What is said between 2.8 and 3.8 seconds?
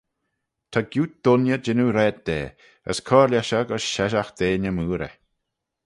as cur lesh eh